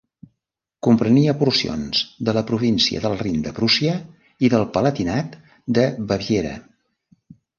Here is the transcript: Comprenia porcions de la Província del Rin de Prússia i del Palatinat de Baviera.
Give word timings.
Comprenia 0.85 1.33
porcions 1.41 1.99
de 2.29 2.33
la 2.37 2.43
Província 2.51 3.03
del 3.03 3.17
Rin 3.19 3.37
de 3.47 3.53
Prússia 3.59 3.93
i 4.47 4.51
del 4.53 4.67
Palatinat 4.79 5.37
de 5.79 5.85
Baviera. 6.13 6.55